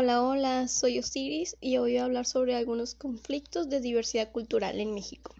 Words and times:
Hola, 0.00 0.22
hola, 0.22 0.68
soy 0.68 1.00
Osiris 1.00 1.56
y 1.60 1.78
hoy 1.78 1.90
voy 1.90 1.96
a 1.96 2.04
hablar 2.04 2.24
sobre 2.24 2.54
algunos 2.54 2.94
conflictos 2.94 3.68
de 3.68 3.80
diversidad 3.80 4.30
cultural 4.30 4.78
en 4.78 4.94
México. 4.94 5.34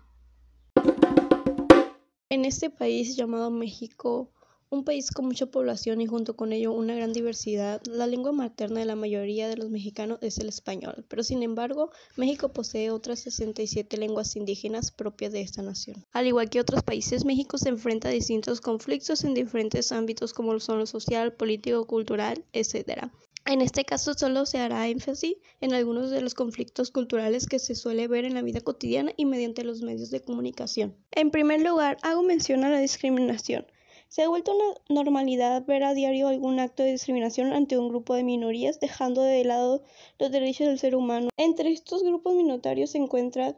En 2.29 2.45
este 2.45 2.69
país 2.69 3.15
llamado 3.15 3.53
México, 3.53 4.33
un 4.71 4.85
país 4.85 5.13
con 5.13 5.27
mucha 5.27 5.47
población 5.47 6.01
y 6.01 6.07
junto 6.07 6.37
con 6.37 6.53
ello 6.53 6.73
una 6.73 6.95
gran 6.95 7.13
diversidad, 7.13 7.81
la 7.87 8.07
lengua 8.07 8.33
materna 8.33 8.81
de 8.81 8.87
la 8.87 8.97
mayoría 8.97 9.49
de 9.49 9.57
los 9.57 9.71
mexicanos 9.71 10.19
es 10.23 10.39
el 10.39 10.49
español, 10.49 11.07
pero 11.09 11.23
sin 11.23 11.43
embargo, 11.43 11.91
México 12.17 12.53
posee 12.53 12.91
otras 12.91 13.21
67 13.21 13.97
lenguas 13.97 14.37
indígenas 14.37 14.91
propias 14.91 15.33
de 15.33 15.41
esta 15.41 15.63
nación. 15.63 16.05
Al 16.13 16.27
igual 16.27 16.51
que 16.51 16.61
otros 16.61 16.83
países, 16.83 17.25
México 17.25 17.59
se 17.59 17.71
enfrenta 17.71 18.09
a 18.09 18.13
distintos 18.13 18.61
conflictos 18.61 19.25
en 19.25 19.35
diferentes 19.35 19.93
ámbitos 19.93 20.35
como 20.35 20.59
son 20.59 20.81
lo 20.81 20.87
social, 20.87 21.33
político, 21.33 21.87
cultural, 21.87 22.45
etc. 22.53 23.09
En 23.49 23.63
este 23.63 23.87
caso 23.87 24.13
solo 24.13 24.45
se 24.45 24.59
hará 24.59 24.89
énfasis 24.89 25.37
en 25.63 25.73
algunos 25.73 26.11
de 26.11 26.21
los 26.21 26.35
conflictos 26.35 26.91
culturales 26.91 27.47
que 27.47 27.59
se 27.59 27.75
suele 27.75 28.07
ver 28.07 28.27
en 28.27 28.35
la 28.35 28.43
vida 28.43 28.61
cotidiana 28.61 29.15
y 29.17 29.25
mediante 29.25 29.65
los 29.65 29.81
medios 29.81 30.11
de 30.11 30.21
comunicación. 30.21 30.95
En 31.13 31.31
primer 31.31 31.63
lugar, 31.63 31.97
hago 32.03 32.23
mención 32.23 32.63
a 32.65 32.69
la 32.69 32.79
discriminación. 32.79 33.65
Se 34.09 34.21
ha 34.21 34.29
vuelto 34.29 34.55
una 34.55 34.75
normalidad 34.91 35.65
ver 35.65 35.83
a 35.85 35.95
diario 35.95 36.29
algún 36.29 36.61
acto 36.61 36.83
de 36.83 36.93
discriminación 36.93 37.55
ante 37.55 37.79
un 37.79 37.89
grupo 37.89 38.15
de 38.15 38.23
minorías, 38.23 38.81
dejando 38.81 39.23
de 39.23 39.43
lado 39.45 39.83
los 40.19 40.31
derechos 40.31 40.67
del 40.67 40.79
ser 40.79 40.95
humano. 40.95 41.31
Entre 41.39 41.73
estos 41.73 42.03
grupos 42.03 42.35
minoritarios 42.35 42.91
se 42.91 42.99
encuentran 42.99 43.57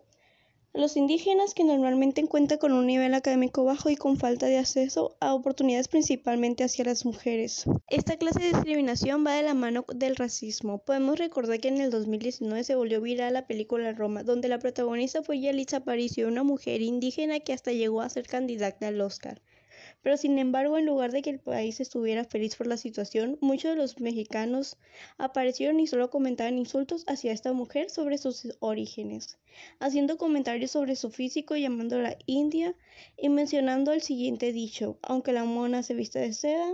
los 0.72 0.96
indígenas 0.96 1.52
que 1.52 1.64
normalmente 1.64 2.24
cuentan 2.26 2.58
con 2.58 2.72
un 2.72 2.86
nivel 2.86 3.12
académico 3.14 3.64
bajo 3.64 3.90
y 3.90 3.96
con 3.96 4.16
falta 4.16 4.46
de 4.46 4.58
acceso 4.58 5.16
a 5.20 5.34
oportunidades 5.34 5.88
principalmente 5.88 6.62
hacia 6.62 6.84
las 6.84 7.04
mujeres. 7.04 7.64
Esta 7.88 8.16
clase 8.16 8.40
de 8.40 8.52
discriminación 8.52 9.26
va 9.26 9.34
de 9.34 9.42
la 9.42 9.54
mano 9.54 9.84
del 9.92 10.14
racismo. 10.14 10.78
Podemos 10.78 11.18
recordar 11.18 11.58
que 11.58 11.68
en 11.68 11.80
el 11.80 11.90
2019 11.90 12.62
se 12.62 12.76
volvió 12.76 13.00
viral 13.00 13.32
la 13.32 13.48
película 13.48 13.92
Roma, 13.92 14.22
donde 14.22 14.48
la 14.48 14.60
protagonista 14.60 15.22
fue 15.22 15.40
Yalitza 15.40 15.78
Aparicio, 15.78 16.28
una 16.28 16.44
mujer 16.44 16.82
indígena 16.82 17.40
que 17.40 17.52
hasta 17.52 17.72
llegó 17.72 18.00
a 18.00 18.08
ser 18.08 18.28
candidata 18.28 18.86
al 18.86 19.00
Oscar. 19.00 19.42
Pero 20.02 20.16
sin 20.16 20.38
embargo, 20.38 20.78
en 20.78 20.86
lugar 20.86 21.12
de 21.12 21.20
que 21.20 21.30
el 21.30 21.40
país 21.40 21.78
estuviera 21.78 22.24
feliz 22.24 22.56
por 22.56 22.66
la 22.66 22.78
situación, 22.78 23.36
muchos 23.40 23.72
de 23.72 23.76
los 23.76 24.00
mexicanos 24.00 24.78
aparecieron 25.18 25.78
y 25.78 25.86
solo 25.86 26.08
comentaban 26.08 26.56
insultos 26.56 27.04
hacia 27.06 27.32
esta 27.32 27.52
mujer 27.52 27.90
sobre 27.90 28.16
sus 28.16 28.56
orígenes, 28.60 29.38
haciendo 29.78 30.16
comentarios 30.16 30.70
sobre 30.70 30.96
su 30.96 31.10
físico 31.10 31.54
llamándola 31.54 32.16
india 32.24 32.74
y 33.18 33.28
mencionando 33.28 33.92
el 33.92 34.00
siguiente 34.00 34.52
dicho, 34.52 34.98
aunque 35.02 35.32
la 35.32 35.44
mona 35.44 35.82
se 35.82 35.94
viste 35.94 36.18
de 36.18 36.32
seda, 36.32 36.72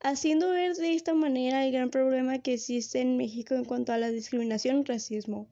haciendo 0.00 0.50
ver 0.50 0.76
de 0.76 0.94
esta 0.94 1.14
manera 1.14 1.66
el 1.66 1.72
gran 1.72 1.90
problema 1.90 2.38
que 2.38 2.54
existe 2.54 3.00
en 3.00 3.16
México 3.16 3.54
en 3.54 3.64
cuanto 3.64 3.92
a 3.92 3.98
la 3.98 4.10
discriminación 4.10 4.80
y 4.80 4.84
racismo. 4.84 5.48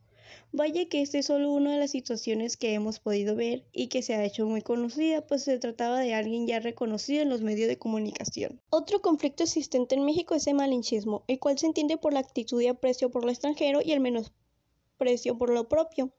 Vaya 0.53 0.89
que 0.89 1.03
esta 1.03 1.19
es 1.19 1.27
solo 1.27 1.53
una 1.53 1.73
de 1.73 1.79
las 1.79 1.91
situaciones 1.91 2.57
que 2.57 2.75
hemos 2.75 2.99
podido 2.99 3.37
ver 3.37 3.65
y 3.73 3.89
que 3.89 4.03
se 4.03 4.15
ha 4.15 4.25
hecho 4.25 4.47
muy 4.47 4.63
conocida, 4.63 5.27
pues 5.27 5.45
se 5.45 5.59
trataba 5.59 6.01
de 6.01 6.15
alguien 6.15 6.47
ya 6.47 6.61
reconocido 6.61 7.23
en 7.23 7.29
los 7.29 7.43
medios 7.43 7.69
de 7.69 7.79
comunicación. 7.79 8.61
Otro 8.71 9.01
conflicto 9.01 9.43
existente 9.43 9.95
en 9.95 10.05
México 10.05 10.35
es 10.35 10.47
el 10.47 10.55
malinchismo, 10.55 11.25
el 11.29 11.39
cual 11.39 11.59
se 11.59 11.67
entiende 11.67 11.97
por 11.97 12.13
la 12.13 12.21
actitud 12.21 12.59
de 12.59 12.71
aprecio 12.71 13.11
por 13.11 13.25
lo 13.25 13.31
extranjero 13.31 13.81
y 13.85 13.93
el 13.93 14.01
menosprecio 14.01 15.37
por 15.37 15.51
lo 15.51 15.69
propio. 15.69 16.11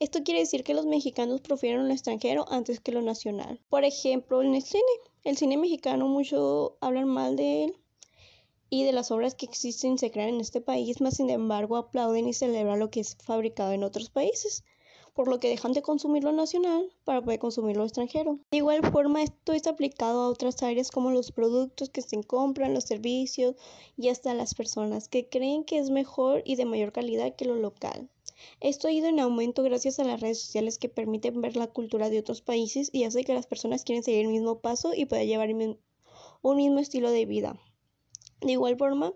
Esto 0.00 0.22
quiere 0.22 0.40
decir 0.40 0.64
que 0.64 0.74
los 0.74 0.86
mexicanos 0.86 1.40
prefieren 1.40 1.86
lo 1.86 1.92
extranjero 1.92 2.44
antes 2.48 2.80
que 2.80 2.92
lo 2.92 3.02
nacional. 3.02 3.60
Por 3.68 3.84
ejemplo, 3.84 4.42
en 4.42 4.54
el 4.54 4.62
cine, 4.62 4.82
el 5.24 5.36
cine 5.36 5.56
mexicano 5.56 6.08
mucho 6.08 6.76
hablan 6.80 7.08
mal 7.08 7.36
de 7.36 7.64
él 7.64 7.76
y 8.68 8.84
de 8.84 8.92
las 8.92 9.10
obras 9.10 9.34
que 9.34 9.46
existen 9.46 9.98
se 9.98 10.10
crean 10.10 10.30
en 10.30 10.40
este 10.40 10.60
país, 10.60 11.00
más 11.00 11.16
sin 11.16 11.30
embargo 11.30 11.76
aplauden 11.76 12.28
y 12.28 12.32
celebran 12.32 12.78
lo 12.78 12.90
que 12.90 13.00
es 13.00 13.16
fabricado 13.16 13.72
en 13.72 13.84
otros 13.84 14.10
países, 14.10 14.64
por 15.14 15.28
lo 15.28 15.40
que 15.40 15.48
dejan 15.48 15.72
de 15.72 15.82
consumir 15.82 16.24
lo 16.24 16.32
nacional 16.32 16.92
para 17.04 17.22
poder 17.22 17.38
consumir 17.38 17.76
lo 17.76 17.84
extranjero. 17.84 18.38
De 18.50 18.58
igual 18.58 18.82
forma, 18.90 19.22
esto 19.22 19.52
es 19.52 19.66
aplicado 19.66 20.20
a 20.20 20.28
otras 20.28 20.62
áreas 20.62 20.90
como 20.90 21.10
los 21.10 21.32
productos 21.32 21.88
que 21.90 22.02
se 22.02 22.22
compran, 22.22 22.74
los 22.74 22.84
servicios 22.84 23.54
y 23.96 24.08
hasta 24.08 24.34
las 24.34 24.54
personas 24.54 25.08
que 25.08 25.28
creen 25.28 25.64
que 25.64 25.78
es 25.78 25.90
mejor 25.90 26.42
y 26.44 26.56
de 26.56 26.66
mayor 26.66 26.92
calidad 26.92 27.34
que 27.34 27.46
lo 27.46 27.54
local. 27.54 28.10
Esto 28.60 28.88
ha 28.88 28.92
ido 28.92 29.08
en 29.08 29.20
aumento 29.20 29.62
gracias 29.62 29.98
a 29.98 30.04
las 30.04 30.20
redes 30.20 30.40
sociales 30.40 30.76
que 30.76 30.90
permiten 30.90 31.40
ver 31.40 31.56
la 31.56 31.68
cultura 31.68 32.10
de 32.10 32.18
otros 32.18 32.42
países 32.42 32.90
y 32.92 33.04
hace 33.04 33.24
que 33.24 33.32
las 33.32 33.46
personas 33.46 33.84
quieran 33.84 34.02
seguir 34.02 34.26
el 34.26 34.32
mismo 34.32 34.58
paso 34.58 34.92
y 34.94 35.06
puedan 35.06 35.26
llevar 35.26 35.48
un 36.42 36.56
mismo 36.56 36.78
estilo 36.78 37.10
de 37.10 37.24
vida. 37.24 37.58
De 38.40 38.52
igual 38.52 38.76
forma, 38.76 39.14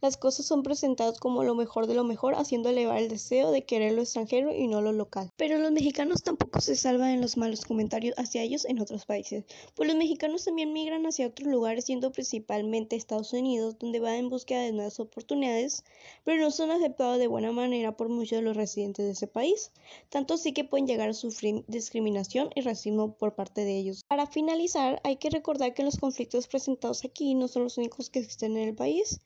las 0.00 0.16
cosas 0.16 0.46
son 0.46 0.62
presentadas 0.62 1.18
como 1.18 1.44
lo 1.44 1.54
mejor 1.54 1.86
de 1.86 1.94
lo 1.94 2.04
mejor, 2.04 2.34
haciendo 2.34 2.68
elevar 2.68 2.98
el 2.98 3.08
deseo 3.08 3.50
de 3.50 3.64
querer 3.64 3.92
lo 3.92 4.02
extranjero 4.02 4.54
y 4.54 4.66
no 4.68 4.80
lo 4.80 4.92
local. 4.92 5.32
Pero 5.36 5.58
los 5.58 5.72
mexicanos 5.72 6.22
tampoco 6.22 6.60
se 6.60 6.76
salvan 6.76 7.10
en 7.10 7.20
los 7.20 7.36
malos 7.36 7.64
comentarios 7.64 8.14
hacia 8.18 8.42
ellos 8.42 8.64
en 8.64 8.80
otros 8.80 9.04
países, 9.06 9.44
pues 9.74 9.88
los 9.88 9.96
mexicanos 9.96 10.44
también 10.44 10.72
migran 10.72 11.06
hacia 11.06 11.26
otros 11.26 11.48
lugares, 11.48 11.86
siendo 11.86 12.12
principalmente 12.12 12.96
Estados 12.96 13.32
Unidos, 13.32 13.78
donde 13.78 14.00
van 14.00 14.14
en 14.14 14.28
búsqueda 14.30 14.62
de 14.62 14.72
nuevas 14.72 15.00
oportunidades, 15.00 15.84
pero 16.24 16.40
no 16.40 16.50
son 16.50 16.70
aceptados 16.70 17.18
de 17.18 17.26
buena 17.26 17.52
manera 17.52 17.96
por 17.96 18.08
muchos 18.08 18.38
de 18.38 18.42
los 18.42 18.56
residentes 18.56 19.04
de 19.04 19.12
ese 19.12 19.26
país, 19.26 19.72
tanto 20.08 20.36
sí 20.36 20.52
que 20.52 20.64
pueden 20.64 20.86
llegar 20.86 21.08
a 21.08 21.14
sufrir 21.14 21.64
discriminación 21.66 22.50
y 22.54 22.62
racismo 22.62 23.14
por 23.14 23.34
parte 23.34 23.64
de 23.64 23.76
ellos. 23.76 24.04
Para 24.08 24.26
finalizar, 24.26 25.00
hay 25.04 25.16
que 25.16 25.30
recordar 25.30 25.74
que 25.74 25.82
los 25.82 25.98
conflictos 25.98 26.46
presentados 26.46 27.04
aquí 27.04 27.34
no 27.34 27.48
son 27.48 27.64
los 27.64 27.78
únicos 27.78 28.10
que 28.10 28.20
existen 28.20 28.53
en 28.56 28.68
el 28.68 28.74
país, 28.74 29.20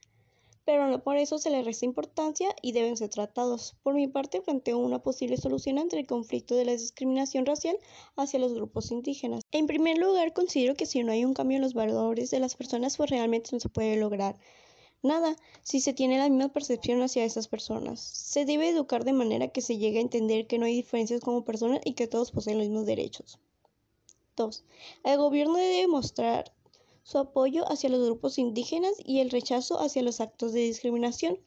pero 0.69 0.87
no 0.87 1.03
por 1.03 1.17
eso 1.17 1.39
se 1.39 1.49
les 1.49 1.65
resta 1.65 1.87
importancia 1.87 2.55
y 2.61 2.73
deben 2.73 2.99
ser 2.99 3.09
tratados. 3.09 3.75
Por 3.83 3.95
mi 3.95 4.07
parte, 4.07 4.43
planteo 4.43 4.77
una 4.77 5.03
posible 5.03 5.39
solución 5.39 5.79
entre 5.79 6.01
el 6.01 6.07
conflicto 6.07 6.55
de 6.55 6.67
la 6.67 6.73
discriminación 6.73 7.47
racial 7.47 7.79
hacia 8.17 8.39
los 8.39 8.53
grupos 8.53 8.91
indígenas. 8.91 9.43
En 9.51 9.67
primer 9.67 9.97
lugar, 9.97 10.35
considero 10.35 10.75
que 10.75 10.85
si 10.85 11.03
no 11.03 11.13
hay 11.13 11.25
un 11.25 11.33
cambio 11.33 11.57
en 11.57 11.63
los 11.63 11.73
valores 11.73 12.31
de 12.31 12.41
las 12.41 12.55
personas, 12.55 12.99
pues 12.99 13.09
realmente 13.09 13.49
no 13.53 13.61
se 13.61 13.71
puede 13.71 13.97
lograr 13.97 14.37
nada 15.03 15.37
si 15.63 15.81
se 15.81 15.95
tiene 15.95 16.19
la 16.19 16.29
misma 16.29 16.53
percepción 16.53 17.01
hacia 17.03 17.25
esas 17.25 17.49
personas. 17.49 18.01
Se 18.01 18.45
debe 18.45 18.69
educar 18.69 19.05
de 19.05 19.13
manera 19.13 19.49
que 19.49 19.63
se 19.63 19.79
llegue 19.79 19.99
a 19.99 20.03
entender 20.03 20.47
que 20.47 20.59
no 20.59 20.67
hay 20.67 20.75
diferencias 20.75 21.21
como 21.21 21.45
personas 21.45 21.81
y 21.85 21.95
que 21.95 22.09
todos 22.09 22.31
poseen 22.31 22.59
los 22.59 22.69
mismos 22.69 22.87
derechos. 22.87 23.39
2. 24.37 24.65
El 25.05 25.19
gobierno 25.19 25.57
debe 25.57 25.89
mostrar 25.89 26.53
su 27.09 27.17
apoyo 27.17 27.65
hacia 27.73 27.89
los 27.89 28.05
grupos 28.05 28.37
indígenas 28.37 28.93
y 29.03 29.21
el 29.21 29.31
rechazo 29.31 29.81
hacia 29.81 30.03
los 30.03 30.21
actos 30.21 30.53
de 30.53 30.61
discriminación. 30.61 31.39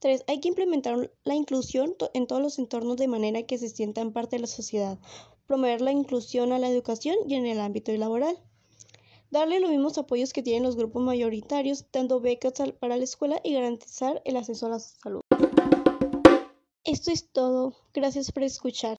3. 0.00 0.24
Hay 0.26 0.40
que 0.40 0.48
implementar 0.48 1.12
la 1.22 1.36
inclusión 1.36 1.94
en 2.14 2.26
todos 2.26 2.42
los 2.42 2.58
entornos 2.58 2.96
de 2.96 3.06
manera 3.06 3.44
que 3.44 3.56
se 3.56 3.68
sientan 3.68 4.12
parte 4.12 4.34
de 4.34 4.40
la 4.40 4.48
sociedad. 4.48 4.98
Promover 5.46 5.82
la 5.82 5.92
inclusión 5.92 6.52
a 6.52 6.58
la 6.58 6.68
educación 6.68 7.14
y 7.28 7.36
en 7.36 7.46
el 7.46 7.60
ámbito 7.60 7.92
laboral. 7.92 8.36
Darle 9.30 9.60
los 9.60 9.70
mismos 9.70 9.98
apoyos 9.98 10.32
que 10.32 10.42
tienen 10.42 10.64
los 10.64 10.74
grupos 10.74 11.04
mayoritarios, 11.04 11.84
dando 11.92 12.18
becas 12.18 12.54
para 12.80 12.96
la 12.96 13.04
escuela 13.04 13.40
y 13.44 13.52
garantizar 13.52 14.20
el 14.24 14.36
acceso 14.36 14.66
a 14.66 14.70
la 14.70 14.78
salud. 14.80 15.20
Esto 16.82 17.12
es 17.12 17.30
todo. 17.30 17.76
Gracias 17.92 18.32
por 18.32 18.42
escuchar. 18.42 18.98